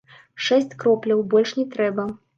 Шэсць 0.45 0.73
кропляў, 0.83 1.23
больш 1.35 1.55
не 1.59 1.67
трэба. 1.77 2.13